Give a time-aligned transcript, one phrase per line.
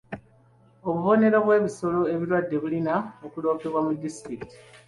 [0.87, 2.93] Obubonero bw'ebisolo ebirwadde bulina
[3.25, 4.55] okuloopebwa ku disitulikiti.